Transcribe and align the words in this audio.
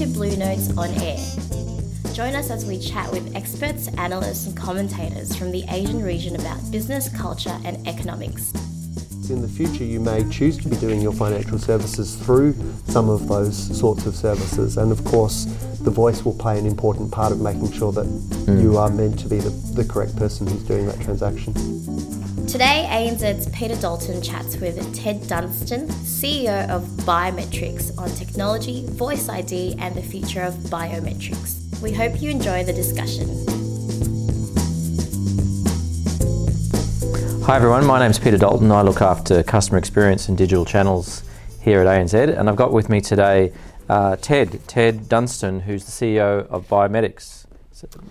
to 0.00 0.06
Blue 0.06 0.34
Notes 0.34 0.74
on 0.78 0.88
Air. 0.94 1.18
Join 2.14 2.34
us 2.34 2.48
as 2.48 2.64
we 2.64 2.78
chat 2.78 3.12
with 3.12 3.36
experts, 3.36 3.88
analysts, 3.98 4.46
and 4.46 4.56
commentators 4.56 5.36
from 5.36 5.50
the 5.50 5.62
Asian 5.68 6.02
region 6.02 6.36
about 6.36 6.58
business, 6.70 7.14
culture, 7.14 7.60
and 7.66 7.86
economics. 7.86 8.50
In 9.28 9.42
the 9.42 9.48
future, 9.48 9.84
you 9.84 10.00
may 10.00 10.26
choose 10.30 10.56
to 10.56 10.70
be 10.70 10.76
doing 10.76 11.02
your 11.02 11.12
financial 11.12 11.58
services 11.58 12.16
through 12.16 12.54
some 12.86 13.10
of 13.10 13.28
those 13.28 13.78
sorts 13.78 14.06
of 14.06 14.16
services, 14.16 14.78
and 14.78 14.90
of 14.90 15.04
course, 15.04 15.44
the 15.82 15.90
voice 15.90 16.24
will 16.24 16.34
play 16.34 16.58
an 16.58 16.64
important 16.64 17.12
part 17.12 17.30
of 17.30 17.42
making 17.42 17.70
sure 17.70 17.92
that 17.92 18.06
mm. 18.06 18.62
you 18.62 18.78
are 18.78 18.88
meant 18.88 19.18
to 19.18 19.28
be 19.28 19.36
the, 19.36 19.50
the 19.74 19.84
correct 19.84 20.16
person 20.16 20.46
who's 20.46 20.62
doing 20.62 20.86
that 20.86 20.98
transaction. 21.02 21.52
Today, 22.50 22.88
ANZ's 22.90 23.48
Peter 23.50 23.76
Dalton 23.76 24.20
chats 24.20 24.56
with 24.56 24.92
Ted 24.92 25.24
Dunstone, 25.28 25.86
CEO 25.86 26.68
of 26.68 26.82
Biometix, 27.06 27.96
on 27.96 28.10
technology, 28.16 28.84
voice 28.86 29.28
ID, 29.28 29.76
and 29.78 29.94
the 29.94 30.02
future 30.02 30.42
of 30.42 30.54
biometrics. 30.54 31.80
We 31.80 31.92
hope 31.92 32.20
you 32.20 32.28
enjoy 32.28 32.64
the 32.64 32.72
discussion. 32.72 33.28
Hi 37.44 37.54
everyone, 37.54 37.86
my 37.86 38.00
name 38.00 38.10
is 38.10 38.18
Peter 38.18 38.36
Dalton. 38.36 38.72
I 38.72 38.82
look 38.82 39.00
after 39.00 39.44
customer 39.44 39.78
experience 39.78 40.28
and 40.28 40.36
digital 40.36 40.64
channels 40.64 41.22
here 41.60 41.80
at 41.82 41.86
ANZ, 41.86 42.36
and 42.36 42.48
I've 42.48 42.56
got 42.56 42.72
with 42.72 42.88
me 42.88 43.00
today 43.00 43.52
uh, 43.88 44.16
Ted, 44.16 44.58
Ted 44.66 45.08
Dunstone, 45.08 45.60
who's 45.60 45.84
the 45.84 45.92
CEO 45.92 46.48
of 46.48 46.66
Biometix. 46.66 47.46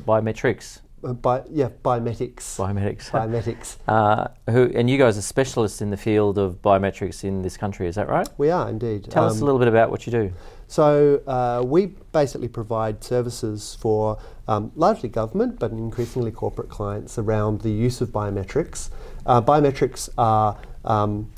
Biometix. 0.07 0.79
Uh, 1.03 1.13
bi- 1.13 1.43
yeah, 1.51 1.69
Biometix. 1.83 2.35
Biometix. 2.57 3.09
Biometix. 3.11 3.77
Uh, 3.87 4.27
who 4.51 4.71
and 4.75 4.89
you 4.89 4.97
guys 4.97 5.17
are 5.17 5.21
specialists 5.21 5.81
in 5.81 5.89
the 5.89 5.97
field 5.97 6.37
of 6.37 6.61
biometrics 6.61 7.23
in 7.23 7.41
this 7.41 7.57
country, 7.57 7.87
is 7.87 7.95
that 7.95 8.07
right? 8.07 8.27
We 8.37 8.49
are 8.49 8.69
indeed. 8.69 9.09
Tell 9.09 9.23
um, 9.23 9.29
us 9.29 9.37
a 9.37 9.41
um, 9.41 9.45
little 9.45 9.59
bit 9.59 9.67
about 9.67 9.91
what 9.91 10.05
you 10.05 10.11
do. 10.11 10.33
So 10.67 11.21
uh, 11.25 11.63
we 11.65 11.87
basically 12.11 12.47
provide 12.47 13.03
services 13.03 13.75
for 13.79 14.19
um, 14.47 14.71
largely 14.75 15.09
government, 15.09 15.57
but 15.57 15.71
increasingly 15.71 16.31
corporate 16.31 16.69
clients 16.69 17.17
around 17.17 17.61
the 17.61 17.71
use 17.71 18.01
of 18.01 18.09
biometrics. 18.09 18.89
Uh, 19.25 19.41
biometrics 19.41 20.09
are 20.17 20.57
um, 20.85 21.31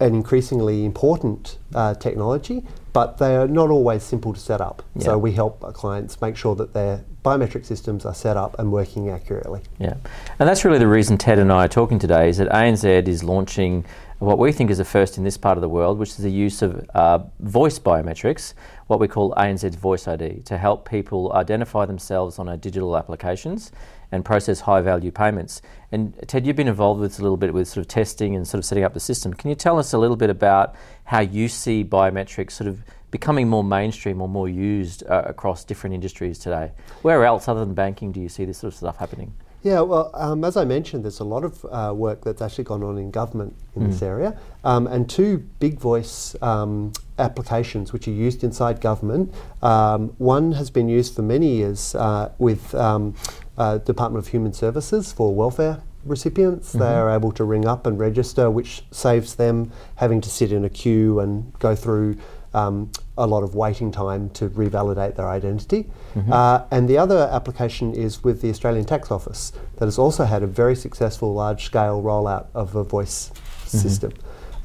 an 0.00 0.14
increasingly 0.14 0.84
important 0.84 1.58
uh, 1.74 1.94
technology, 1.94 2.64
but 2.92 3.18
they 3.18 3.36
are 3.36 3.48
not 3.48 3.70
always 3.70 4.02
simple 4.02 4.32
to 4.32 4.40
set 4.40 4.60
up. 4.60 4.82
Yeah. 4.96 5.04
So 5.04 5.18
we 5.18 5.32
help 5.32 5.62
our 5.64 5.72
clients 5.72 6.20
make 6.20 6.36
sure 6.36 6.54
that 6.56 6.74
their 6.74 7.04
biometric 7.24 7.64
systems 7.64 8.04
are 8.04 8.14
set 8.14 8.36
up 8.36 8.58
and 8.58 8.70
working 8.70 9.08
accurately. 9.08 9.62
Yeah, 9.78 9.94
and 10.38 10.48
that's 10.48 10.64
really 10.64 10.78
the 10.78 10.88
reason 10.88 11.16
Ted 11.16 11.38
and 11.38 11.52
I 11.52 11.64
are 11.64 11.68
talking 11.68 11.98
today 11.98 12.28
is 12.28 12.38
that 12.38 12.48
ANZ 12.50 13.08
is 13.08 13.24
launching 13.24 13.84
what 14.18 14.38
we 14.38 14.52
think 14.52 14.70
is 14.70 14.78
a 14.78 14.84
first 14.84 15.18
in 15.18 15.24
this 15.24 15.36
part 15.36 15.58
of 15.58 15.62
the 15.62 15.68
world, 15.68 15.98
which 15.98 16.10
is 16.10 16.18
the 16.18 16.30
use 16.30 16.62
of 16.62 16.88
uh, 16.94 17.18
voice 17.40 17.78
biometrics, 17.78 18.54
what 18.86 19.00
we 19.00 19.08
call 19.08 19.34
ANZ's 19.34 19.74
Voice 19.74 20.06
ID, 20.06 20.42
to 20.44 20.56
help 20.56 20.88
people 20.88 21.32
identify 21.34 21.84
themselves 21.84 22.38
on 22.38 22.48
our 22.48 22.56
digital 22.56 22.96
applications 22.96 23.72
and 24.14 24.24
process 24.24 24.60
high 24.60 24.80
value 24.80 25.10
payments. 25.10 25.60
And 25.90 26.14
Ted, 26.28 26.46
you've 26.46 26.54
been 26.54 26.68
involved 26.68 27.00
with 27.00 27.18
a 27.18 27.22
little 27.22 27.36
bit 27.36 27.52
with 27.52 27.66
sort 27.66 27.84
of 27.84 27.88
testing 27.88 28.36
and 28.36 28.46
sort 28.46 28.60
of 28.60 28.64
setting 28.64 28.84
up 28.84 28.94
the 28.94 29.00
system. 29.00 29.34
Can 29.34 29.50
you 29.50 29.56
tell 29.56 29.76
us 29.76 29.92
a 29.92 29.98
little 29.98 30.16
bit 30.16 30.30
about 30.30 30.76
how 31.02 31.18
you 31.18 31.48
see 31.48 31.82
biometrics 31.82 32.52
sort 32.52 32.68
of 32.68 32.84
becoming 33.10 33.48
more 33.48 33.64
mainstream 33.64 34.22
or 34.22 34.28
more 34.28 34.48
used 34.48 35.02
uh, 35.08 35.22
across 35.26 35.64
different 35.64 35.94
industries 35.94 36.38
today? 36.38 36.70
Where 37.02 37.24
else, 37.24 37.48
other 37.48 37.64
than 37.64 37.74
banking, 37.74 38.12
do 38.12 38.20
you 38.20 38.28
see 38.28 38.44
this 38.44 38.58
sort 38.58 38.72
of 38.72 38.78
stuff 38.78 38.98
happening? 38.98 39.34
Yeah, 39.64 39.80
well, 39.80 40.10
um, 40.12 40.44
as 40.44 40.58
I 40.58 40.66
mentioned, 40.66 41.04
there's 41.04 41.20
a 41.20 41.24
lot 41.24 41.42
of 41.42 41.64
uh, 41.64 41.94
work 41.94 42.22
that's 42.22 42.42
actually 42.42 42.64
gone 42.64 42.82
on 42.82 42.98
in 42.98 43.10
government 43.10 43.56
in 43.74 43.82
mm. 43.84 43.90
this 43.90 44.02
area, 44.02 44.38
um, 44.62 44.86
and 44.86 45.08
two 45.08 45.38
big 45.58 45.80
voice 45.80 46.36
um, 46.42 46.92
applications 47.18 47.90
which 47.90 48.06
are 48.06 48.10
used 48.12 48.44
inside 48.44 48.82
government. 48.82 49.32
Um, 49.62 50.10
one 50.18 50.52
has 50.52 50.68
been 50.68 50.90
used 50.90 51.16
for 51.16 51.22
many 51.22 51.56
years 51.56 51.94
uh, 51.94 52.30
with 52.38 52.74
um, 52.74 53.14
uh, 53.56 53.78
Department 53.78 54.26
of 54.26 54.30
Human 54.30 54.52
Services 54.52 55.12
for 55.12 55.34
welfare 55.34 55.80
recipients. 56.04 56.68
Mm-hmm. 56.68 56.80
They 56.80 56.94
are 56.94 57.08
able 57.08 57.32
to 57.32 57.44
ring 57.44 57.66
up 57.66 57.86
and 57.86 57.98
register, 57.98 58.50
which 58.50 58.84
saves 58.90 59.36
them 59.36 59.72
having 59.96 60.20
to 60.20 60.28
sit 60.28 60.52
in 60.52 60.66
a 60.66 60.68
queue 60.68 61.20
and 61.20 61.58
go 61.58 61.74
through 61.74 62.18
um, 62.54 62.90
a 63.18 63.26
lot 63.26 63.42
of 63.42 63.54
waiting 63.54 63.90
time 63.92 64.30
to 64.30 64.48
revalidate 64.48 65.16
their 65.16 65.28
identity. 65.28 65.90
Mm-hmm. 66.14 66.32
Uh, 66.32 66.62
and 66.70 66.88
the 66.88 66.98
other 66.98 67.28
application 67.30 67.94
is 67.94 68.24
with 68.24 68.40
the 68.40 68.50
Australian 68.50 68.84
Tax 68.84 69.10
Office 69.10 69.52
that 69.76 69.84
has 69.84 69.98
also 69.98 70.24
had 70.24 70.42
a 70.42 70.46
very 70.46 70.76
successful 70.76 71.34
large 71.34 71.64
scale 71.64 72.02
rollout 72.02 72.46
of 72.54 72.74
a 72.74 72.84
voice 72.84 73.30
mm-hmm. 73.30 73.78
system. 73.78 74.12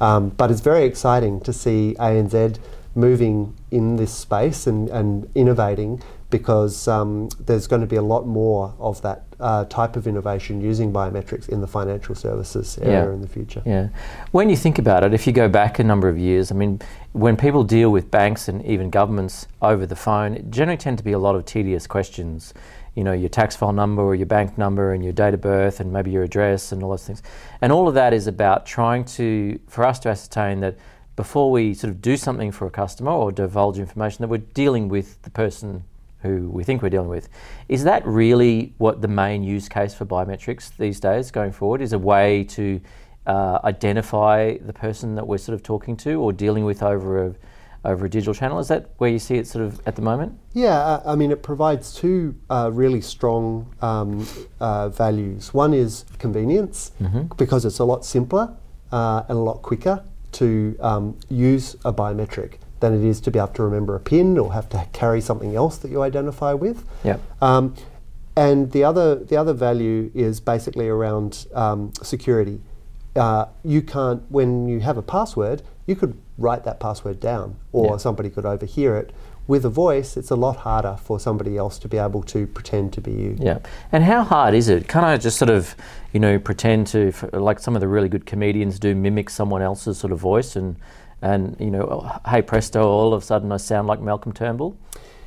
Um, 0.00 0.30
but 0.30 0.50
it's 0.50 0.62
very 0.62 0.84
exciting 0.84 1.40
to 1.40 1.52
see 1.52 1.94
ANZ 1.98 2.58
moving 2.94 3.54
in 3.70 3.96
this 3.96 4.12
space 4.12 4.66
and, 4.66 4.88
and 4.88 5.30
innovating 5.34 6.02
because 6.30 6.86
um, 6.88 7.28
there's 7.40 7.66
going 7.66 7.80
to 7.80 7.86
be 7.86 7.96
a 7.96 8.02
lot 8.02 8.26
more 8.26 8.72
of 8.78 9.02
that 9.02 9.24
uh, 9.40 9.64
type 9.64 9.96
of 9.96 10.06
innovation 10.06 10.60
using 10.60 10.92
biometrics 10.92 11.48
in 11.48 11.60
the 11.60 11.66
financial 11.66 12.14
services 12.14 12.78
area 12.78 13.04
yeah. 13.04 13.12
in 13.12 13.20
the 13.20 13.28
future. 13.28 13.62
Yeah. 13.66 13.88
When 14.30 14.48
you 14.48 14.56
think 14.56 14.78
about 14.78 15.02
it, 15.02 15.12
if 15.12 15.26
you 15.26 15.32
go 15.32 15.48
back 15.48 15.78
a 15.78 15.84
number 15.84 16.08
of 16.08 16.18
years, 16.18 16.52
I 16.52 16.54
mean, 16.54 16.80
when 17.12 17.36
people 17.36 17.64
deal 17.64 17.90
with 17.90 18.10
banks 18.10 18.48
and 18.48 18.64
even 18.64 18.90
governments 18.90 19.46
over 19.60 19.86
the 19.86 19.96
phone, 19.96 20.34
it 20.34 20.50
generally 20.50 20.78
tend 20.78 20.98
to 20.98 21.04
be 21.04 21.12
a 21.12 21.18
lot 21.18 21.34
of 21.34 21.44
tedious 21.44 21.86
questions. 21.86 22.54
You 22.94 23.04
know, 23.04 23.12
your 23.12 23.28
tax 23.28 23.56
file 23.56 23.72
number 23.72 24.02
or 24.02 24.14
your 24.14 24.26
bank 24.26 24.58
number 24.58 24.92
and 24.92 25.02
your 25.02 25.12
date 25.12 25.34
of 25.34 25.40
birth 25.40 25.80
and 25.80 25.92
maybe 25.92 26.10
your 26.10 26.22
address 26.22 26.72
and 26.72 26.82
all 26.82 26.90
those 26.90 27.06
things. 27.06 27.22
And 27.60 27.72
all 27.72 27.88
of 27.88 27.94
that 27.94 28.12
is 28.12 28.26
about 28.26 28.66
trying 28.66 29.04
to, 29.16 29.58
for 29.68 29.84
us 29.84 29.98
to 30.00 30.08
ascertain 30.10 30.60
that 30.60 30.76
before 31.16 31.50
we 31.50 31.74
sort 31.74 31.90
of 31.90 32.00
do 32.02 32.16
something 32.16 32.50
for 32.50 32.66
a 32.66 32.70
customer 32.70 33.10
or 33.10 33.32
divulge 33.32 33.78
information, 33.78 34.22
that 34.22 34.28
we're 34.28 34.38
dealing 34.38 34.88
with 34.88 35.20
the 35.22 35.30
person 35.30 35.84
who 36.22 36.50
we 36.50 36.64
think 36.64 36.82
we're 36.82 36.90
dealing 36.90 37.08
with. 37.08 37.28
Is 37.68 37.84
that 37.84 38.06
really 38.06 38.74
what 38.78 39.00
the 39.00 39.08
main 39.08 39.42
use 39.42 39.68
case 39.68 39.94
for 39.94 40.04
biometrics 40.04 40.76
these 40.76 41.00
days 41.00 41.30
going 41.30 41.52
forward? 41.52 41.80
Is 41.80 41.92
a 41.92 41.98
way 41.98 42.44
to 42.44 42.80
uh, 43.26 43.58
identify 43.64 44.56
the 44.58 44.72
person 44.72 45.14
that 45.14 45.26
we're 45.26 45.38
sort 45.38 45.54
of 45.54 45.62
talking 45.62 45.96
to 45.98 46.14
or 46.14 46.32
dealing 46.32 46.64
with 46.64 46.82
over 46.82 47.26
a 47.26 47.34
over 47.84 48.06
a 48.06 48.10
digital 48.10 48.34
channel? 48.34 48.58
Is 48.58 48.68
that 48.68 48.90
where 48.98 49.10
you 49.10 49.18
see 49.18 49.36
it 49.36 49.46
sort 49.46 49.64
of 49.64 49.80
at 49.86 49.96
the 49.96 50.02
moment? 50.02 50.38
Yeah, 50.52 51.00
I 51.04 51.14
mean, 51.14 51.30
it 51.30 51.42
provides 51.42 51.94
two 51.94 52.34
uh, 52.50 52.70
really 52.72 53.00
strong 53.00 53.74
um, 53.80 54.26
uh, 54.60 54.90
values. 54.90 55.54
One 55.54 55.72
is 55.72 56.04
convenience 56.18 56.92
mm-hmm. 57.00 57.22
because 57.36 57.64
it's 57.64 57.78
a 57.78 57.84
lot 57.84 58.04
simpler 58.04 58.54
uh, 58.92 59.22
and 59.28 59.38
a 59.38 59.40
lot 59.40 59.62
quicker 59.62 60.04
to 60.32 60.76
um, 60.80 61.18
use 61.28 61.74
a 61.84 61.92
biometric 61.92 62.58
than 62.80 62.94
it 62.94 63.04
is 63.06 63.20
to 63.20 63.30
be 63.30 63.38
able 63.38 63.48
to 63.48 63.62
remember 63.62 63.94
a 63.94 64.00
pin 64.00 64.38
or 64.38 64.52
have 64.52 64.68
to 64.70 64.86
carry 64.92 65.20
something 65.20 65.54
else 65.54 65.78
that 65.78 65.90
you 65.90 66.02
identify 66.02 66.52
with. 66.52 66.84
Yeah. 67.04 67.18
Um, 67.40 67.74
and 68.36 68.72
the 68.72 68.84
other 68.84 69.16
the 69.16 69.36
other 69.36 69.52
value 69.52 70.10
is 70.14 70.40
basically 70.40 70.88
around 70.88 71.46
um, 71.54 71.92
security. 72.02 72.60
Uh, 73.14 73.46
you 73.64 73.82
can't 73.82 74.22
when 74.30 74.68
you 74.68 74.80
have 74.80 74.96
a 74.96 75.02
password, 75.02 75.62
you 75.86 75.96
could 75.96 76.16
write 76.38 76.64
that 76.64 76.80
password 76.80 77.20
down, 77.20 77.56
or 77.72 77.92
yeah. 77.92 77.96
somebody 77.98 78.30
could 78.30 78.46
overhear 78.46 78.96
it. 78.96 79.12
With 79.46 79.64
a 79.64 79.68
voice, 79.68 80.16
it's 80.16 80.30
a 80.30 80.36
lot 80.36 80.58
harder 80.58 80.96
for 81.02 81.18
somebody 81.18 81.56
else 81.56 81.76
to 81.80 81.88
be 81.88 81.98
able 81.98 82.22
to 82.22 82.46
pretend 82.46 82.92
to 82.92 83.00
be 83.00 83.10
you. 83.10 83.36
Yeah, 83.40 83.58
and 83.90 84.04
how 84.04 84.22
hard 84.22 84.54
is 84.54 84.68
it? 84.68 84.86
Can 84.86 85.02
I 85.02 85.16
just 85.16 85.38
sort 85.38 85.50
of, 85.50 85.74
you 86.12 86.20
know, 86.20 86.38
pretend 86.38 86.86
to, 86.88 87.12
like 87.32 87.58
some 87.58 87.74
of 87.74 87.80
the 87.80 87.88
really 87.88 88.08
good 88.08 88.26
comedians 88.26 88.78
do, 88.78 88.94
mimic 88.94 89.28
someone 89.28 89.60
else's 89.60 89.98
sort 89.98 90.12
of 90.12 90.20
voice 90.20 90.54
and 90.54 90.76
and 91.22 91.56
you 91.58 91.70
know, 91.70 92.20
hey 92.28 92.42
presto, 92.42 92.82
all 92.82 93.14
of 93.14 93.22
a 93.22 93.24
sudden 93.24 93.52
I 93.52 93.56
sound 93.58 93.88
like 93.88 94.00
Malcolm 94.00 94.32
Turnbull. 94.32 94.76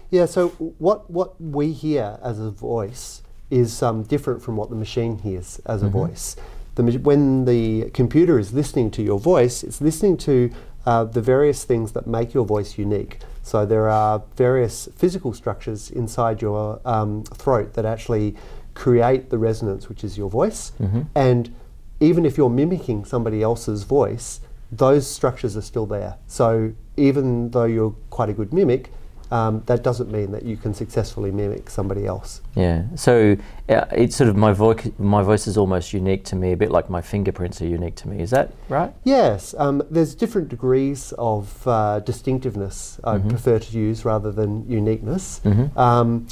Yeah. 0.10 0.26
So 0.26 0.50
what 0.80 1.10
what 1.10 1.40
we 1.42 1.72
hear 1.72 2.20
as 2.24 2.40
a 2.40 2.52
voice 2.52 3.24
is 3.50 3.82
um, 3.84 4.04
different 4.04 4.42
from 4.42 4.56
what 4.56 4.70
the 4.70 4.76
machine 4.76 5.20
hears 5.20 5.60
as 5.66 5.82
a 5.82 5.86
mm-hmm. 5.86 5.98
voice. 5.98 6.36
The, 6.76 6.84
when 7.00 7.46
the 7.46 7.92
computer 7.92 8.40
is 8.40 8.52
listening 8.52 8.90
to 8.92 9.04
your 9.04 9.20
voice, 9.20 9.64
it's 9.64 9.80
listening 9.80 10.18
to 10.18 10.52
uh, 10.86 11.04
the 11.04 11.22
various 11.22 11.64
things 11.64 11.92
that 11.92 12.08
make 12.08 12.34
your 12.34 12.46
voice 12.46 12.78
unique. 12.78 13.20
So 13.44 13.66
there 13.66 13.90
are 13.90 14.24
various 14.36 14.90
physical 14.96 15.34
structures 15.34 15.92
inside 15.92 16.42
your 16.42 16.82
um, 16.84 17.24
throat 17.26 17.74
that 17.74 17.86
actually 17.86 18.36
create 18.74 19.30
the 19.30 19.38
resonance, 19.38 19.88
which 19.88 20.04
is 20.04 20.18
your 20.18 20.30
voice. 20.30 20.72
Mm-hmm. 20.80 21.02
And 21.14 21.54
even 22.00 22.26
if 22.26 22.38
you're 22.38 22.50
mimicking 22.50 23.06
somebody 23.06 23.42
else's 23.42 23.84
voice, 23.84 24.40
those 24.78 25.10
structures 25.10 25.56
are 25.58 25.62
still 25.62 25.86
there. 25.86 26.18
So 26.28 26.74
even 26.98 27.52
though 27.52 27.66
you're 27.66 27.96
quite 28.10 28.30
a 28.30 28.34
good 28.34 28.54
mimic, 28.54 28.92
um, 29.32 29.64
that 29.66 29.84
doesn't 29.84 30.12
mean 30.12 30.32
that 30.32 30.44
you 30.44 30.58
can 30.58 30.76
successfully 30.76 31.32
mimic 31.32 31.70
somebody 31.70 32.06
else. 32.06 32.42
Yeah. 32.56 32.84
So 32.96 33.36
uh, 33.68 33.86
it's 33.92 34.16
sort 34.16 34.30
of 34.30 34.36
my 34.36 34.54
voice. 34.54 34.92
My 35.00 35.24
voice 35.24 35.48
is 35.48 35.58
almost 35.58 35.92
unique 35.92 36.24
to 36.26 36.36
me, 36.36 36.52
a 36.52 36.58
bit 36.58 36.70
like 36.70 36.88
my 36.88 37.02
fingerprints 37.02 37.60
are 37.62 37.68
unique 37.68 37.96
to 37.96 38.08
me. 38.08 38.22
Is 38.22 38.30
that 38.30 38.54
right? 38.70 38.94
Yes. 39.04 39.56
Um, 39.58 39.82
there's 39.90 40.14
different 40.14 40.50
degrees 40.50 41.14
of 41.18 41.68
uh, 41.68 42.00
distinctiveness. 42.02 43.00
I 43.04 43.18
mm-hmm. 43.18 43.30
prefer 43.30 43.58
to 43.58 43.78
use 43.78 44.06
rather 44.06 44.32
than 44.32 44.70
uniqueness. 44.70 45.42
Mm-hmm. 45.44 45.80
Um, 45.80 46.28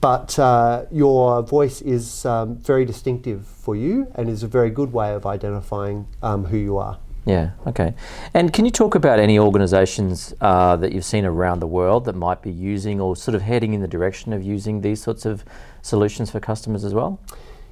but 0.00 0.38
uh, 0.38 0.84
your 0.92 1.42
voice 1.42 1.80
is 1.80 2.24
um, 2.24 2.56
very 2.58 2.84
distinctive 2.84 3.46
for 3.46 3.74
you 3.74 4.06
and 4.14 4.28
is 4.28 4.44
a 4.44 4.48
very 4.48 4.70
good 4.70 4.92
way 4.92 5.12
of 5.12 5.26
identifying 5.26 6.06
um, 6.22 6.44
who 6.44 6.56
you 6.56 6.78
are. 6.78 7.00
Yeah, 7.28 7.50
okay. 7.66 7.94
And 8.32 8.52
can 8.52 8.64
you 8.64 8.70
talk 8.70 8.94
about 8.94 9.18
any 9.18 9.38
organisations 9.38 10.32
uh, 10.40 10.76
that 10.76 10.92
you've 10.92 11.04
seen 11.04 11.26
around 11.26 11.60
the 11.60 11.66
world 11.66 12.06
that 12.06 12.14
might 12.14 12.40
be 12.40 12.50
using 12.50 13.00
or 13.00 13.16
sort 13.16 13.34
of 13.34 13.42
heading 13.42 13.74
in 13.74 13.82
the 13.82 13.88
direction 13.88 14.32
of 14.32 14.42
using 14.42 14.80
these 14.80 15.02
sorts 15.02 15.26
of 15.26 15.44
solutions 15.82 16.30
for 16.30 16.40
customers 16.40 16.84
as 16.84 16.94
well? 16.94 17.20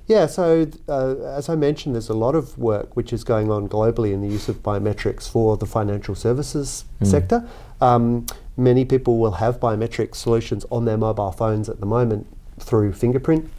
Yeah, 0.09 0.27
so 0.27 0.71
uh, 0.89 1.17
as 1.25 1.49
I 1.49 1.57
mentioned, 1.57 1.95
there's 1.95 2.11
a 2.11 2.15
lot 2.15 2.35
of 2.35 2.57
work 2.59 2.97
which 2.97 3.13
is 3.13 3.25
going 3.25 3.51
on 3.51 3.69
globally 3.69 4.13
in 4.13 4.21
the 4.21 4.29
use 4.29 4.49
of 4.49 4.63
biometrics 4.63 5.29
for 5.29 5.57
the 5.57 5.67
financial 5.67 6.15
services 6.15 6.85
mm. 7.01 7.07
sector. 7.07 7.49
Um, 7.81 8.27
many 8.57 8.85
people 8.85 9.19
will 9.19 9.33
have 9.33 9.59
biometric 9.59 10.15
solutions 10.15 10.67
on 10.71 10.85
their 10.85 10.99
mobile 10.99 11.33
phones 11.33 11.69
at 11.69 11.81
the 11.81 11.87
moment 11.87 12.27
through 12.61 12.93
fingerprint 12.93 13.51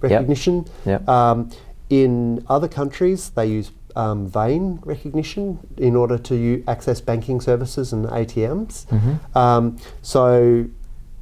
recognition. 0.00 0.64
Yep. 0.86 1.00
Yep. 1.00 1.08
Um, 1.08 1.50
in 1.88 2.44
other 2.48 2.68
countries, 2.68 3.30
they 3.30 3.46
use 3.46 3.70
um, 3.96 4.26
vein 4.26 4.80
recognition 4.84 5.58
in 5.76 5.96
order 5.96 6.18
to 6.18 6.62
access 6.66 7.00
banking 7.00 7.40
services 7.40 7.92
and 7.92 8.06
ATMs. 8.06 8.86
Mm-hmm. 8.86 9.38
Um, 9.38 9.78
so 10.02 10.66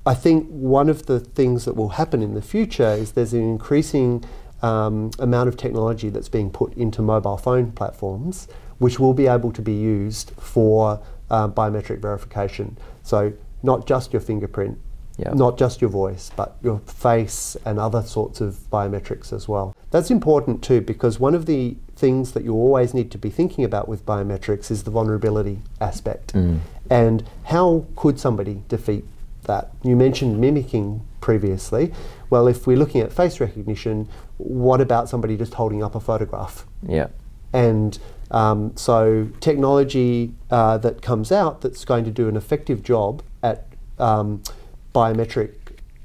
I 0.06 0.14
think 0.14 0.49
one 0.49 0.88
of 0.88 1.06
the 1.06 1.20
things 1.20 1.64
that 1.64 1.75
will 1.75 1.90
happen 1.90 2.22
in 2.22 2.34
the 2.34 2.43
future 2.43 2.90
is 2.90 3.12
there's 3.12 3.32
an 3.32 3.43
increasing 3.43 4.25
um, 4.62 5.11
amount 5.19 5.49
of 5.49 5.56
technology 5.56 6.08
that's 6.08 6.28
being 6.28 6.50
put 6.50 6.75
into 6.75 7.02
mobile 7.02 7.37
phone 7.37 7.72
platforms, 7.72 8.49
which 8.78 8.99
will 8.99 9.14
be 9.14 9.26
able 9.26 9.52
to 9.52 9.62
be 9.62 9.72
used 9.72 10.32
for 10.38 11.02
uh, 11.31 11.49
biometric 11.49 12.00
verification. 12.00 12.76
So 13.02 13.32
not 13.62 13.87
just 13.87 14.12
your 14.12 14.20
fingerprint, 14.20 14.78
Yep. 15.20 15.34
not 15.34 15.58
just 15.58 15.81
your 15.81 15.90
voice, 15.90 16.31
but 16.34 16.56
your 16.62 16.78
face 16.81 17.56
and 17.64 17.78
other 17.78 18.02
sorts 18.02 18.40
of 18.40 18.55
biometrics 18.72 19.32
as 19.32 19.49
well. 19.49 19.75
That's 19.90 20.11
important 20.11 20.62
too 20.62 20.81
because 20.81 21.20
one 21.20 21.34
of 21.34 21.46
the 21.46 21.76
things 21.94 22.32
that 22.32 22.44
you 22.44 22.55
always 22.55 22.94
need 22.94 23.11
to 23.11 23.19
be 23.19 23.31
thinking 23.31 23.64
about 23.64 23.88
with 23.88 24.06
biometrics 24.06 24.70
is 24.70 24.84
the 24.84 24.90
vulnerability 24.90 25.58
aspect. 25.81 26.32
Mm. 26.32 26.61
And 26.88 27.25
how 27.44 27.87
could 27.96 28.19
somebody 28.19 28.62
defeat 28.69 29.05
that? 29.44 29.70
You 29.82 29.96
mentioned 29.96 30.40
mimicking 30.40 31.02
previously. 31.20 31.93
Well, 32.31 32.49
if 32.49 32.67
we're 32.67 32.78
looking 32.78 33.00
at 33.00 33.12
face 33.12 33.40
recognition, 33.40 34.08
what 34.38 34.81
about 34.81 35.08
somebody 35.08 35.37
just 35.37 35.55
holding 35.55 35.82
up 35.82 35.94
a 35.94 36.00
photograph? 36.00 36.67
Yeah. 36.87 37.08
And 37.52 37.99
um, 38.31 38.76
so, 38.76 39.28
technology 39.40 40.34
uh, 40.50 40.78
that 40.78 41.02
comes 41.02 41.32
out 41.32 41.61
that's 41.62 41.84
going 41.84 42.05
to 42.05 42.11
do 42.11 42.28
an 42.28 42.37
effective 42.37 42.82
job 42.82 43.22
at 43.43 43.67
um, 43.99 44.43
biometric 44.94 45.52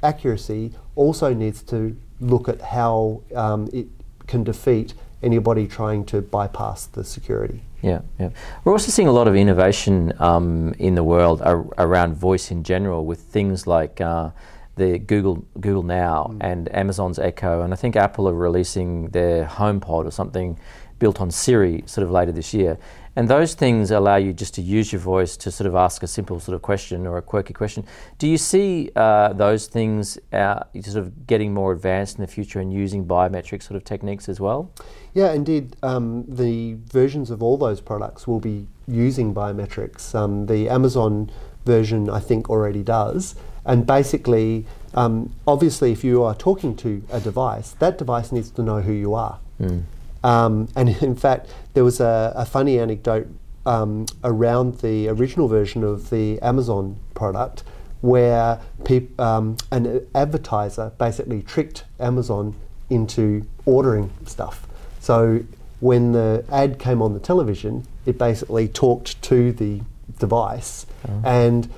accuracy 0.03 0.73
also 0.95 1.33
needs 1.33 1.61
to 1.63 1.97
look 2.19 2.47
at 2.47 2.61
how 2.61 3.21
um, 3.35 3.67
it 3.73 3.87
can 4.27 4.43
defeat 4.43 4.93
anybody 5.21 5.67
trying 5.67 6.05
to 6.05 6.21
bypass 6.21 6.85
the 6.85 7.03
security. 7.03 7.61
Yeah, 7.81 8.01
yeah. 8.19 8.29
We're 8.63 8.71
also 8.71 8.91
seeing 8.91 9.07
a 9.07 9.11
lot 9.11 9.27
of 9.27 9.35
innovation 9.35 10.13
um, 10.19 10.73
in 10.79 10.95
the 10.95 11.03
world 11.03 11.41
ar- 11.41 11.65
around 11.77 12.15
voice 12.15 12.51
in 12.51 12.63
general, 12.63 13.05
with 13.05 13.19
things 13.19 13.67
like 13.67 14.01
uh, 14.01 14.31
the 14.75 14.99
Google 14.99 15.45
Google 15.59 15.83
Now 15.83 16.31
mm. 16.31 16.38
and 16.41 16.73
Amazon's 16.73 17.19
Echo, 17.19 17.61
and 17.61 17.73
I 17.73 17.75
think 17.75 17.95
Apple 17.95 18.27
are 18.27 18.33
releasing 18.33 19.09
their 19.09 19.45
HomePod 19.45 20.05
or 20.05 20.11
something 20.11 20.57
built 21.00 21.21
on 21.21 21.31
Siri 21.31 21.83
sort 21.86 22.03
of 22.03 22.12
later 22.12 22.31
this 22.31 22.53
year. 22.53 22.77
And 23.18 23.30
those 23.30 23.53
things 23.53 23.92
allow 23.92 24.18
you 24.18 24.33
just 24.33 24.53
to 24.56 24.62
use 24.62 24.92
your 24.92 25.00
voice 25.00 25.38
to 25.38 25.51
sort 25.51 25.68
of 25.68 25.75
ask 25.75 26.03
a 26.03 26.07
simple 26.07 26.39
sort 26.39 26.56
of 26.56 26.62
question 26.62 27.07
or 27.07 27.18
a 27.18 27.21
quirky 27.21 27.53
question. 27.53 27.86
Do 28.18 28.27
you 28.27 28.38
see 28.38 28.92
uh, 28.95 29.31
those 29.31 29.68
things 29.68 30.18
uh, 30.33 30.63
sort 30.81 30.97
of 30.97 31.25
getting 31.25 31.53
more 31.53 31.71
advanced 31.71 32.18
in 32.18 32.21
the 32.21 32.27
future 32.27 32.59
and 32.59 32.74
using 32.74 33.06
biometric 33.06 33.63
sort 33.63 33.77
of 33.77 33.86
techniques 33.86 34.27
as 34.27 34.42
well? 34.42 34.69
Yeah, 35.13 35.31
indeed. 35.31 35.77
Um, 35.81 36.25
the 36.27 36.74
versions 36.92 37.31
of 37.31 37.41
all 37.41 37.57
those 37.57 37.80
products 37.80 38.27
will 38.27 38.41
be 38.41 38.68
using 38.86 39.33
biometrics. 39.33 40.13
Um, 40.13 40.48
the 40.48 40.68
Amazon 40.68 41.31
version, 41.65 42.09
I 42.09 42.19
think, 42.19 42.50
already 42.50 42.83
does. 42.83 43.36
And 43.65 43.88
basically, 43.88 44.65
um, 44.94 45.33
obviously, 45.48 45.94
if 45.94 46.03
you 46.03 46.21
are 46.24 46.36
talking 46.36 46.75
to 46.77 47.01
a 47.12 47.21
device, 47.21 47.71
that 47.80 47.98
device 47.98 48.33
needs 48.33 48.51
to 48.51 48.62
know 48.62 48.81
who 48.81 48.91
you 48.91 49.13
are. 49.13 49.39
Mm. 49.59 49.83
Um, 50.25 50.68
and 50.75 50.89
in 51.01 51.16
fact, 51.16 51.54
there 51.74 51.83
was 51.83 52.00
a, 52.00 52.33
a 52.36 52.45
funny 52.45 52.80
anecdote 52.80 53.27
um, 53.66 54.06
around 54.24 54.80
the 54.80 55.07
original 55.07 55.48
version 55.48 55.83
of 55.83 56.10
the 56.10 56.39
Amazon 56.42 56.98
product 57.13 57.63
where 58.01 58.60
peop, 58.83 59.19
um, 59.19 59.57
an 59.72 60.06
advertiser 60.13 60.92
basically 61.00 61.42
tricked 61.42 61.86
Amazon 62.00 62.56
into 62.89 63.48
ordering 63.66 64.12
stuff. 64.25 64.68
So 65.00 65.44
when 65.80 66.12
the 66.12 66.45
ad 66.51 66.77
came 66.77 67.01
on 67.01 67.13
the 67.13 67.19
television, 67.19 67.88
it 68.06 68.18
basically 68.18 68.68
talked 68.68 69.22
to 69.24 69.51
the 69.51 69.81
device 70.19 70.86
oh. 71.07 71.22
and 71.25 71.69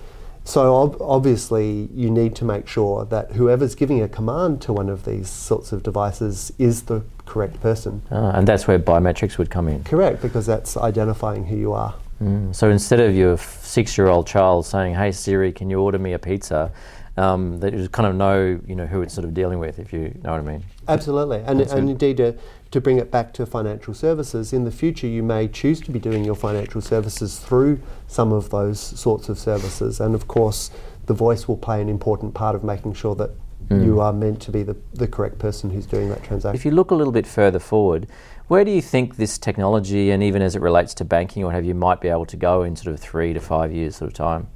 so 0.48 0.76
ob- 0.76 1.02
obviously, 1.02 1.90
you 1.94 2.10
need 2.10 2.34
to 2.38 2.46
make 2.46 2.70
sure 2.70 3.04
that 3.04 3.34
whoever's 3.34 3.76
giving 3.76 4.02
a 4.02 4.08
command 4.08 4.62
to 4.62 4.72
one 4.72 4.88
of 4.88 5.04
these 5.04 5.28
sorts 5.28 5.74
of 5.74 5.84
devices 5.84 6.54
is 6.58 6.84
the 6.84 7.04
correct 7.28 7.60
person. 7.62 8.02
Ah, 8.12 8.32
and 8.38 8.48
that's 8.48 8.68
where 8.68 8.80
biometrics 8.80 9.38
would 9.38 9.50
come 9.50 9.68
in. 9.68 9.84
Correct, 9.84 10.22
because 10.22 10.46
that's 10.46 10.78
identifying 10.78 11.46
who 11.46 11.56
you 11.56 11.74
are. 11.74 11.94
Mm. 12.22 12.56
So 12.56 12.70
instead 12.70 13.00
of 13.00 13.16
your 13.16 13.38
six-year-old 13.38 14.26
child 14.26 14.66
saying, 14.66 14.96
"Hey 14.96 15.12
Siri, 15.12 15.52
can 15.52 15.70
you 15.70 15.80
order 15.80 16.00
me 16.00 16.14
a 16.14 16.20
pizza?" 16.20 16.72
Um, 17.18 17.60
that 17.62 17.74
you 17.74 17.90
kind 17.90 18.08
of 18.08 18.16
know, 18.16 18.60
you 18.68 18.76
know, 18.76 18.86
who 18.86 19.02
it's 19.02 19.16
sort 19.16 19.26
of 19.26 19.34
dealing 19.34 19.58
with, 19.58 19.80
if 19.80 19.92
you 19.92 20.14
know 20.24 20.34
what 20.34 20.40
I 20.40 20.44
mean. 20.44 20.64
Absolutely, 20.88 21.42
and, 21.48 21.62
and 21.62 21.90
indeed, 21.90 22.22
uh, 22.22 22.34
to 22.70 22.80
bring 22.80 23.00
it 23.00 23.10
back 23.10 23.34
to 23.34 23.46
financial 23.48 23.96
services, 23.96 24.54
in 24.54 24.66
the 24.66 24.72
future 24.72 25.08
you 25.08 25.24
may 25.24 25.48
choose 25.48 25.82
to 25.82 25.92
be 25.92 25.98
doing 25.98 26.24
your 26.24 26.36
financial 26.36 26.80
services 26.80 27.40
through 27.40 27.80
some 28.06 28.32
of 28.32 28.52
those 28.52 28.80
sorts 28.80 29.30
of 29.30 29.40
services. 29.40 30.00
And 30.00 30.14
of 30.14 30.28
course, 30.28 30.70
the 31.08 31.16
voice 31.16 31.48
will 31.48 31.58
play 31.58 31.82
an 31.82 31.90
important 31.90 32.36
part 32.36 32.56
of 32.56 32.64
making 32.64 32.94
sure 32.94 33.16
that 33.16 33.32
mm. 33.70 33.86
you 33.86 34.00
are 34.00 34.14
meant 34.14 34.42
to 34.42 34.52
be 34.52 34.64
the, 34.64 34.76
the 34.94 35.08
correct 35.08 35.40
person 35.40 35.70
who's 35.70 35.86
doing 35.86 36.10
that 36.10 36.24
transaction. 36.24 36.56
If 36.56 36.66
you 36.66 36.72
look 36.72 36.92
a 36.92 36.96
little 36.96 37.14
bit 37.14 37.28
further 37.28 37.60
forward, 37.60 38.08
where 38.48 38.64
do 38.64 38.72
you 38.72 38.82
think 38.82 39.18
this 39.18 39.38
technology, 39.38 40.12
and 40.12 40.24
even 40.24 40.42
as 40.42 40.56
it 40.56 40.62
relates 40.62 40.94
to 40.96 41.06
banking 41.06 41.44
or 41.44 41.48
what 41.48 41.56
have 41.56 41.66
you, 41.66 41.76
might 41.76 42.00
be 42.00 42.08
able 42.08 42.26
to 42.28 42.38
go 42.38 42.64
in 42.64 42.76
sort 42.76 42.94
of 42.94 43.00
three 43.00 43.34
to 43.34 43.40
five 43.40 43.74
years 43.74 43.98
sort 43.98 44.10
of 44.10 44.14
time? 44.16 44.48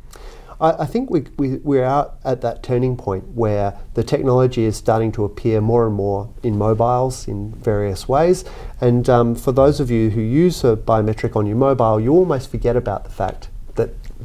I, 0.61 0.83
I 0.83 0.85
think 0.85 1.09
we, 1.09 1.25
we, 1.37 1.57
we're 1.57 1.83
out 1.83 2.19
at 2.23 2.39
that 2.41 2.63
turning 2.63 2.95
point 2.95 3.27
where 3.29 3.77
the 3.95 4.03
technology 4.03 4.63
is 4.63 4.77
starting 4.77 5.11
to 5.13 5.25
appear 5.25 5.59
more 5.59 5.85
and 5.85 5.95
more 5.95 6.33
in 6.43 6.57
mobiles 6.57 7.27
in 7.27 7.53
various 7.55 8.07
ways. 8.07 8.45
And 8.79 9.09
um, 9.09 9.35
for 9.35 9.51
those 9.51 9.79
of 9.81 9.91
you 9.91 10.11
who 10.11 10.21
use 10.21 10.63
a 10.63 10.77
biometric 10.77 11.35
on 11.35 11.45
your 11.45 11.57
mobile, 11.57 11.99
you 11.99 12.13
almost 12.13 12.49
forget 12.49 12.77
about 12.77 13.03
the 13.03 13.09
fact 13.09 13.49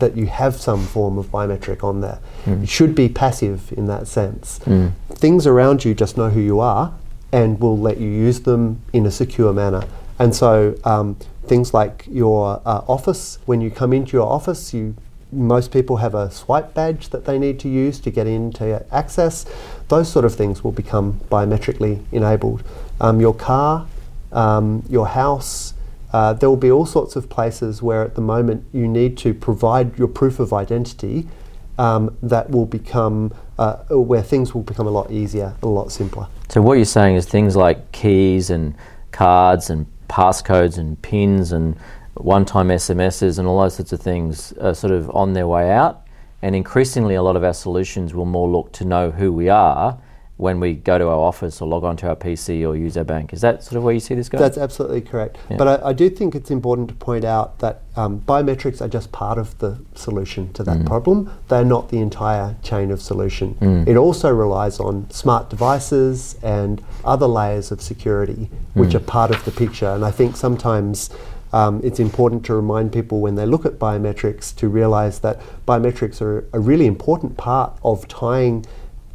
that, 0.00 0.16
you 0.16 0.26
have 0.26 0.56
some 0.56 0.86
form 0.86 1.18
of 1.18 1.26
biometric 1.26 1.84
on 1.84 2.00
there. 2.00 2.18
Mm. 2.44 2.64
It 2.64 2.68
should 2.68 2.94
be 2.94 3.08
passive 3.08 3.72
in 3.72 3.86
that 3.86 4.06
sense. 4.06 4.58
Mm. 4.60 4.92
Things 5.10 5.46
around 5.46 5.84
you 5.84 5.94
just 5.94 6.16
know 6.16 6.30
who 6.30 6.40
you 6.40 6.60
are 6.60 6.94
and 7.32 7.60
will 7.60 7.78
let 7.78 7.98
you 7.98 8.08
use 8.08 8.40
them 8.40 8.80
in 8.92 9.06
a 9.06 9.10
secure 9.10 9.52
manner. 9.52 9.84
And 10.18 10.34
so 10.34 10.76
um, 10.84 11.16
things 11.44 11.74
like 11.74 12.06
your 12.08 12.62
uh, 12.64 12.82
office, 12.88 13.38
when 13.46 13.60
you 13.60 13.70
come 13.70 13.92
into 13.92 14.16
your 14.16 14.26
office, 14.26 14.72
you 14.72 14.94
most 15.32 15.72
people 15.72 15.96
have 15.96 16.14
a 16.14 16.30
swipe 16.30 16.72
badge 16.72 17.08
that 17.10 17.24
they 17.24 17.38
need 17.38 17.58
to 17.60 17.68
use 17.68 17.98
to 18.00 18.10
get 18.10 18.26
into 18.26 18.84
access. 18.94 19.44
Those 19.88 20.10
sort 20.10 20.24
of 20.24 20.34
things 20.34 20.62
will 20.62 20.72
become 20.72 21.20
biometrically 21.30 22.02
enabled. 22.12 22.62
Um, 23.00 23.20
your 23.20 23.34
car, 23.34 23.86
um, 24.32 24.84
your 24.88 25.08
house, 25.08 25.74
uh, 26.16 26.32
there 26.32 26.48
will 26.48 26.56
be 26.56 26.70
all 26.70 26.86
sorts 26.86 27.14
of 27.14 27.28
places 27.28 27.82
where 27.82 28.02
at 28.02 28.14
the 28.14 28.22
moment 28.22 28.64
you 28.72 28.88
need 28.88 29.18
to 29.18 29.34
provide 29.34 29.98
your 29.98 30.08
proof 30.08 30.40
of 30.40 30.50
identity 30.50 31.28
um, 31.76 32.16
that 32.22 32.48
will 32.48 32.64
become, 32.64 33.34
uh, 33.58 33.76
where 33.90 34.22
things 34.22 34.54
will 34.54 34.62
become 34.62 34.86
a 34.86 34.90
lot 34.90 35.10
easier, 35.10 35.54
a 35.62 35.66
lot 35.66 35.92
simpler. 35.92 36.26
So, 36.48 36.62
what 36.62 36.78
you're 36.78 36.86
saying 36.86 37.16
is 37.16 37.26
things 37.26 37.54
like 37.54 37.92
keys 37.92 38.48
and 38.48 38.74
cards 39.10 39.68
and 39.68 39.84
passcodes 40.08 40.78
and 40.78 41.00
pins 41.02 41.52
and 41.52 41.76
one-time 42.14 42.68
SMSs 42.68 43.38
and 43.38 43.46
all 43.46 43.60
those 43.60 43.76
sorts 43.76 43.92
of 43.92 44.00
things 44.00 44.54
are 44.54 44.72
sort 44.72 44.94
of 44.94 45.10
on 45.14 45.34
their 45.34 45.46
way 45.46 45.70
out. 45.70 46.06
And 46.40 46.56
increasingly, 46.56 47.14
a 47.14 47.22
lot 47.22 47.36
of 47.36 47.44
our 47.44 47.52
solutions 47.52 48.14
will 48.14 48.24
more 48.24 48.48
look 48.48 48.72
to 48.72 48.86
know 48.86 49.10
who 49.10 49.34
we 49.34 49.50
are 49.50 50.00
when 50.36 50.60
we 50.60 50.74
go 50.74 50.98
to 50.98 51.08
our 51.08 51.18
office 51.18 51.62
or 51.62 51.68
log 51.68 51.82
onto 51.82 52.06
our 52.06 52.16
PC 52.16 52.66
or 52.68 52.76
use 52.76 52.96
our 52.98 53.04
bank. 53.04 53.32
Is 53.32 53.40
that 53.40 53.62
sort 53.64 53.76
of 53.78 53.84
where 53.84 53.94
you 53.94 54.00
see 54.00 54.14
this 54.14 54.28
going? 54.28 54.42
That's 54.42 54.58
absolutely 54.58 55.00
correct. 55.00 55.38
Yeah. 55.48 55.56
But 55.56 55.82
I, 55.82 55.88
I, 55.88 55.92
do 55.94 56.10
think 56.10 56.34
it's 56.34 56.50
important 56.50 56.88
to 56.88 56.94
point 56.94 57.24
out 57.24 57.58
that 57.60 57.82
um, 57.96 58.20
biometrics 58.20 58.82
are 58.82 58.88
just 58.88 59.12
part 59.12 59.38
of 59.38 59.58
the 59.60 59.78
solution 59.94 60.52
to 60.52 60.62
that 60.64 60.78
mm. 60.78 60.86
problem. 60.86 61.32
They're 61.48 61.64
not 61.64 61.88
the 61.88 62.00
entire 62.00 62.54
chain 62.62 62.90
of 62.90 63.00
solution. 63.00 63.54
Mm. 63.54 63.88
It 63.88 63.96
also 63.96 64.30
relies 64.30 64.78
on 64.78 65.08
smart 65.10 65.48
devices 65.48 66.36
and 66.42 66.84
other 67.02 67.26
layers 67.26 67.70
of 67.70 67.80
security, 67.80 68.50
which 68.74 68.90
mm. 68.90 68.96
are 68.96 69.00
part 69.00 69.30
of 69.30 69.42
the 69.46 69.52
picture. 69.52 69.88
And 69.88 70.04
I 70.04 70.10
think 70.10 70.36
sometimes 70.36 71.08
um, 71.54 71.80
it's 71.82 71.98
important 72.00 72.44
to 72.46 72.54
remind 72.54 72.92
people 72.92 73.20
when 73.20 73.36
they 73.36 73.46
look 73.46 73.64
at 73.64 73.78
biometrics 73.78 74.54
to 74.56 74.68
realize 74.68 75.20
that 75.20 75.40
biometrics 75.66 76.20
are 76.20 76.46
a 76.52 76.60
really 76.60 76.84
important 76.84 77.38
part 77.38 77.78
of 77.82 78.06
tying 78.08 78.66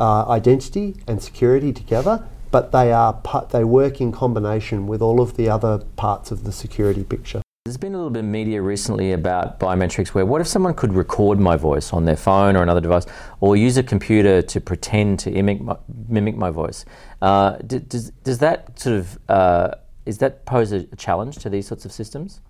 uh, 0.02 0.26
identity 0.30 0.96
and 1.08 1.22
security 1.22 1.72
together, 1.72 2.28
but 2.50 2.72
they 2.72 2.92
are 2.92 3.14
part, 3.14 3.52
they 3.52 3.64
work 3.64 4.02
in 4.02 4.12
combination 4.12 4.88
with 4.88 5.00
all 5.00 5.22
of 5.22 5.38
the 5.38 5.48
other 5.48 5.78
parts 5.96 6.32
of 6.32 6.44
the 6.44 6.52
security 6.52 7.04
picture. 7.04 7.42
There's 7.66 7.78
been 7.78 7.94
a 7.94 7.98
little 7.98 8.10
bit 8.10 8.22
of 8.22 8.26
media 8.26 8.64
recently 8.64 9.12
about 9.12 9.60
biometrics 9.60 10.08
where 10.08 10.26
what 10.26 10.42
if 10.42 10.48
someone 10.48 10.74
could 10.74 10.94
record 10.94 11.40
my 11.40 11.56
voice 11.56 11.94
on 11.94 12.06
their 12.06 12.16
phone 12.16 12.56
or 12.56 12.64
another 12.64 12.82
device 12.82 13.06
or 13.40 13.56
use 13.56 13.78
a 13.78 13.84
computer 13.84 14.42
to 14.42 14.60
pretend 14.60 15.20
to 15.20 15.30
mimic 15.30 15.62
my, 15.62 15.78
mimic 16.10 16.36
my 16.36 16.50
voice? 16.50 16.84
Uh, 17.22 17.58
does, 17.58 18.10
does 18.24 18.40
that 18.40 18.80
sort 18.80 18.96
of, 18.96 19.20
uh, 19.30 19.76
is 20.08 20.18
that 20.18 20.44
pose 20.48 20.72
a 20.72 20.84
challenge 20.96 21.38
to 21.38 21.50
these 21.52 21.68
sorts 21.68 21.86
of 21.86 21.92
systems? 21.92 22.42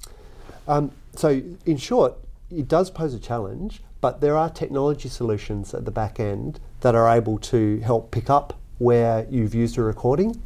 Um, 0.70 0.94
so, 1.18 1.42
in 1.66 1.76
short, 1.76 2.14
it 2.50 2.70
does 2.70 2.90
pose 2.90 3.14
a 3.14 3.20
challenge, 3.20 3.82
but 4.02 4.20
there 4.20 4.36
are 4.36 4.50
technology 4.50 5.08
solutions 5.08 5.74
at 5.74 5.86
the 5.86 5.92
back 5.92 6.20
end 6.20 6.60
that 6.82 6.96
are 6.96 7.08
able 7.08 7.38
to 7.38 7.80
help 7.80 8.12
pick 8.12 8.30
up 8.30 8.60
where 8.80 9.28
you've 9.30 9.54
used 9.54 9.78
a 9.78 9.82
recording 9.82 10.42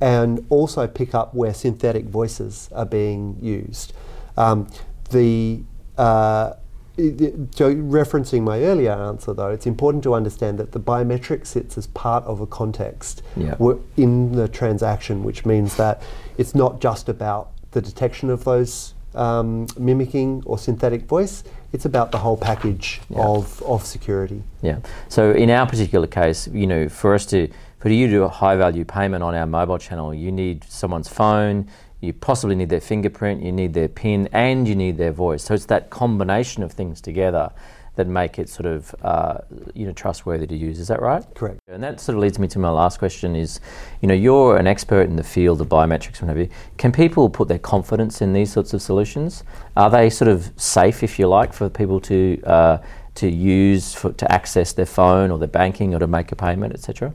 and 0.00 0.44
also 0.48 0.86
pick 0.86 1.14
up 1.14 1.34
where 1.34 1.54
synthetic 1.54 2.06
voices 2.06 2.70
are 2.74 2.86
being 2.86 3.36
used. 3.40 3.92
Um, 4.36 4.68
the 5.10 5.62
uh, 5.96 6.54
so 6.96 7.74
referencing 7.74 8.42
my 8.42 8.62
earlier 8.62 8.92
answer, 8.92 9.34
though, 9.34 9.50
it's 9.50 9.66
important 9.66 10.04
to 10.04 10.14
understand 10.14 10.58
that 10.58 10.70
the 10.72 10.78
biometric 10.78 11.44
sits 11.44 11.76
as 11.76 11.88
part 11.88 12.22
of 12.24 12.40
a 12.40 12.46
context 12.46 13.22
yeah. 13.36 13.56
in 13.96 14.32
the 14.32 14.46
transaction, 14.46 15.24
which 15.24 15.44
means 15.44 15.76
that 15.76 16.02
it's 16.38 16.54
not 16.54 16.80
just 16.80 17.08
about 17.08 17.50
the 17.72 17.82
detection 17.82 18.30
of 18.30 18.44
those 18.44 18.94
um, 19.14 19.66
mimicking 19.78 20.42
or 20.46 20.58
synthetic 20.58 21.02
voice. 21.02 21.44
It's 21.72 21.84
about 21.84 22.12
the 22.12 22.18
whole 22.18 22.36
package 22.36 23.00
yeah. 23.10 23.26
of, 23.26 23.62
of 23.62 23.84
security. 23.84 24.42
Yeah. 24.62 24.78
So 25.08 25.32
in 25.32 25.50
our 25.50 25.66
particular 25.66 26.06
case, 26.06 26.48
you 26.48 26.66
know, 26.66 26.88
for 26.88 27.14
us 27.14 27.26
to 27.26 27.48
for 27.78 27.90
you 27.90 28.06
to 28.06 28.12
do 28.12 28.22
a 28.22 28.28
high 28.28 28.56
value 28.56 28.84
payment 28.84 29.22
on 29.22 29.34
our 29.34 29.46
mobile 29.46 29.76
channel, 29.76 30.14
you 30.14 30.32
need 30.32 30.64
someone's 30.64 31.08
phone, 31.08 31.68
you 32.00 32.14
possibly 32.14 32.54
need 32.54 32.70
their 32.70 32.80
fingerprint, 32.80 33.42
you 33.42 33.52
need 33.52 33.74
their 33.74 33.88
PIN, 33.88 34.28
and 34.32 34.66
you 34.66 34.74
need 34.74 34.96
their 34.96 35.12
voice. 35.12 35.44
So 35.44 35.52
it's 35.52 35.66
that 35.66 35.90
combination 35.90 36.62
of 36.62 36.72
things 36.72 37.02
together 37.02 37.52
that 37.96 38.06
make 38.06 38.38
it 38.38 38.48
sort 38.48 38.66
of 38.66 38.94
uh, 39.02 39.38
you 39.74 39.86
know 39.86 39.92
trustworthy 39.92 40.46
to 40.46 40.56
use. 40.56 40.78
Is 40.78 40.88
that 40.88 41.00
right? 41.00 41.24
Correct. 41.34 41.60
And 41.74 41.82
that 41.82 42.00
sort 42.00 42.16
of 42.16 42.22
leads 42.22 42.38
me 42.38 42.46
to 42.48 42.58
my 42.60 42.70
last 42.70 42.98
question: 42.98 43.34
is 43.34 43.60
you 44.00 44.06
know 44.06 44.14
you're 44.14 44.56
an 44.56 44.66
expert 44.68 45.08
in 45.08 45.16
the 45.16 45.24
field 45.24 45.60
of 45.60 45.68
biometrics 45.68 46.20
and 46.20 46.28
whatever. 46.28 46.48
Can 46.78 46.92
people 46.92 47.28
put 47.28 47.48
their 47.48 47.58
confidence 47.58 48.22
in 48.22 48.32
these 48.32 48.52
sorts 48.52 48.72
of 48.72 48.80
solutions? 48.80 49.42
Are 49.76 49.90
they 49.90 50.08
sort 50.08 50.28
of 50.28 50.52
safe, 50.56 51.02
if 51.02 51.18
you 51.18 51.26
like, 51.26 51.52
for 51.52 51.68
people 51.68 52.00
to 52.02 52.40
uh, 52.44 52.78
to 53.16 53.28
use 53.28 53.92
for, 53.92 54.12
to 54.12 54.32
access 54.32 54.72
their 54.72 54.86
phone 54.86 55.32
or 55.32 55.38
their 55.38 55.48
banking 55.48 55.94
or 55.94 55.98
to 55.98 56.06
make 56.06 56.30
a 56.30 56.36
payment, 56.36 56.74
etc.? 56.74 57.12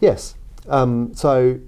Yes. 0.00 0.34
Um, 0.68 1.14
so 1.14 1.58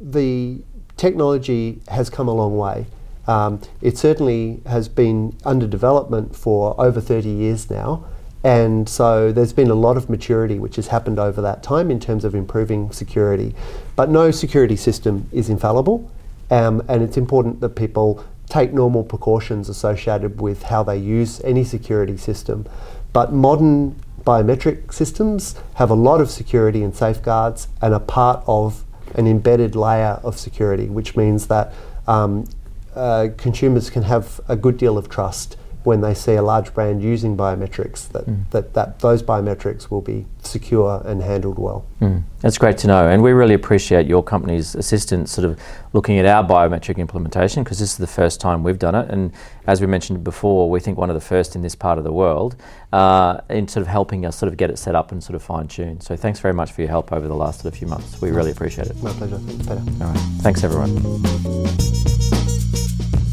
the 0.00 0.62
technology 0.96 1.80
has 1.88 2.10
come 2.10 2.26
a 2.26 2.34
long 2.34 2.56
way. 2.56 2.86
Um, 3.26 3.60
it 3.80 3.96
certainly 3.96 4.60
has 4.66 4.88
been 4.88 5.36
under 5.44 5.66
development 5.66 6.36
for 6.36 6.78
over 6.78 7.00
30 7.00 7.28
years 7.28 7.70
now. 7.70 8.04
And 8.44 8.86
so 8.86 9.32
there's 9.32 9.54
been 9.54 9.70
a 9.70 9.74
lot 9.74 9.96
of 9.96 10.10
maturity 10.10 10.58
which 10.58 10.76
has 10.76 10.88
happened 10.88 11.18
over 11.18 11.40
that 11.40 11.62
time 11.62 11.90
in 11.90 11.98
terms 11.98 12.26
of 12.26 12.34
improving 12.34 12.92
security. 12.92 13.54
But 13.96 14.10
no 14.10 14.30
security 14.30 14.76
system 14.76 15.28
is 15.32 15.48
infallible. 15.48 16.10
Um, 16.50 16.82
and 16.86 17.02
it's 17.02 17.16
important 17.16 17.60
that 17.60 17.70
people 17.70 18.22
take 18.50 18.74
normal 18.74 19.02
precautions 19.02 19.70
associated 19.70 20.42
with 20.42 20.64
how 20.64 20.82
they 20.82 20.98
use 20.98 21.40
any 21.42 21.64
security 21.64 22.18
system. 22.18 22.66
But 23.14 23.32
modern 23.32 23.98
biometric 24.24 24.92
systems 24.92 25.54
have 25.74 25.88
a 25.90 25.94
lot 25.94 26.20
of 26.20 26.30
security 26.30 26.82
and 26.82 26.94
safeguards 26.94 27.68
and 27.80 27.94
are 27.94 28.00
part 28.00 28.44
of 28.46 28.84
an 29.14 29.26
embedded 29.26 29.74
layer 29.74 30.20
of 30.22 30.38
security, 30.38 30.86
which 30.86 31.16
means 31.16 31.46
that 31.46 31.72
um, 32.06 32.46
uh, 32.94 33.28
consumers 33.38 33.88
can 33.88 34.02
have 34.02 34.38
a 34.48 34.56
good 34.56 34.76
deal 34.76 34.98
of 34.98 35.08
trust 35.08 35.56
when 35.84 36.00
they 36.00 36.14
see 36.14 36.32
a 36.34 36.42
large 36.42 36.72
brand 36.72 37.02
using 37.02 37.36
biometrics 37.36 38.08
that, 38.08 38.24
mm. 38.24 38.50
that, 38.50 38.72
that 38.72 38.98
those 39.00 39.22
biometrics 39.22 39.90
will 39.90 40.00
be 40.00 40.24
secure 40.42 41.02
and 41.04 41.22
handled 41.22 41.58
well. 41.58 41.84
Mm. 42.00 42.22
That's 42.40 42.56
great 42.56 42.78
to 42.78 42.86
know. 42.86 43.06
And 43.06 43.22
we 43.22 43.32
really 43.32 43.52
appreciate 43.52 44.06
your 44.06 44.22
company's 44.22 44.74
assistance 44.74 45.30
sort 45.30 45.44
of 45.44 45.60
looking 45.92 46.18
at 46.18 46.24
our 46.24 46.42
biometric 46.42 46.96
implementation 46.96 47.62
because 47.62 47.78
this 47.78 47.92
is 47.92 47.98
the 47.98 48.06
first 48.06 48.40
time 48.40 48.62
we've 48.62 48.78
done 48.78 48.94
it. 48.94 49.10
And 49.10 49.32
as 49.66 49.82
we 49.82 49.86
mentioned 49.86 50.24
before, 50.24 50.70
we 50.70 50.80
think 50.80 50.96
one 50.96 51.10
of 51.10 51.14
the 51.14 51.20
first 51.20 51.54
in 51.54 51.60
this 51.60 51.74
part 51.74 51.98
of 51.98 52.04
the 52.04 52.12
world 52.12 52.56
uh, 52.92 53.40
in 53.50 53.68
sort 53.68 53.82
of 53.82 53.88
helping 53.88 54.24
us 54.24 54.36
sort 54.36 54.50
of 54.50 54.56
get 54.56 54.70
it 54.70 54.78
set 54.78 54.94
up 54.94 55.12
and 55.12 55.22
sort 55.22 55.36
of 55.36 55.42
fine 55.42 55.68
tune. 55.68 56.00
So 56.00 56.16
thanks 56.16 56.40
very 56.40 56.54
much 56.54 56.72
for 56.72 56.80
your 56.80 56.90
help 56.90 57.12
over 57.12 57.28
the 57.28 57.36
last 57.36 57.60
sort 57.60 57.74
of 57.74 57.78
few 57.78 57.88
months. 57.88 58.20
We 58.22 58.30
really 58.30 58.52
appreciate 58.52 58.86
it. 58.86 59.02
My 59.02 59.12
pleasure. 59.12 59.38
Peter. 59.46 59.72
All 59.72 60.10
right. 60.10 60.18
Thanks, 60.40 60.64
everyone. 60.64 61.93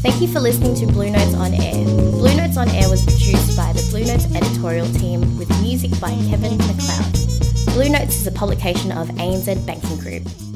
Thank 0.02 0.20
you 0.20 0.26
for 0.26 0.40
listening 0.40 0.74
to 0.74 0.86
Blue 0.86 1.10
Notes 1.10 1.32
on 1.34 1.54
Air. 1.54 1.84
Blue 1.84 2.34
Notes 2.34 2.56
on 2.56 2.68
Air 2.70 2.90
was 2.90 3.04
produced 3.04 3.56
by 3.56 3.72
the 3.72 3.86
Blue 3.92 4.04
Notes 4.04 4.26
editorial 4.34 4.86
team 4.94 5.38
with 5.38 5.48
music 5.62 5.92
by 6.00 6.10
Kevin 6.28 6.58
MacLeod. 6.58 7.74
Blue 7.74 7.88
Notes 7.88 8.16
is 8.16 8.26
a 8.26 8.32
publication 8.32 8.90
of 8.90 9.06
ANZ 9.10 9.64
Banking 9.64 9.98
Group. 9.98 10.51